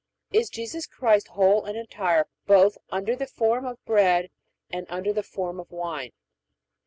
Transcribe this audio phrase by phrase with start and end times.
[0.33, 4.31] Is Jesus Christ whole and entire both under the form of bread
[4.71, 6.11] and under the form of wine?